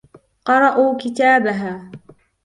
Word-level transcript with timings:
قَرَأُوا 0.45 0.97
كِتَابَهَا. 0.97 1.91